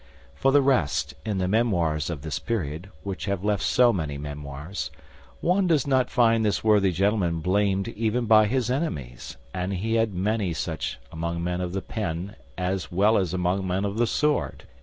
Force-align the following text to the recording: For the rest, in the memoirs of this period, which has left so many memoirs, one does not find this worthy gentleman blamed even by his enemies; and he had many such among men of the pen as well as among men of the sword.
For 0.33 0.51
the 0.51 0.63
rest, 0.63 1.13
in 1.23 1.37
the 1.37 1.47
memoirs 1.47 2.09
of 2.09 2.23
this 2.23 2.39
period, 2.39 2.89
which 3.03 3.25
has 3.25 3.43
left 3.43 3.61
so 3.61 3.93
many 3.93 4.17
memoirs, 4.17 4.89
one 5.41 5.67
does 5.67 5.85
not 5.85 6.09
find 6.09 6.43
this 6.43 6.63
worthy 6.63 6.91
gentleman 6.91 7.39
blamed 7.39 7.87
even 7.89 8.25
by 8.25 8.47
his 8.47 8.71
enemies; 8.71 9.37
and 9.53 9.73
he 9.73 9.93
had 9.93 10.11
many 10.15 10.53
such 10.53 10.97
among 11.11 11.43
men 11.43 11.61
of 11.61 11.73
the 11.73 11.83
pen 11.83 12.35
as 12.57 12.91
well 12.91 13.15
as 13.15 13.31
among 13.31 13.67
men 13.67 13.85
of 13.85 13.99
the 13.99 14.07
sword. 14.07 14.63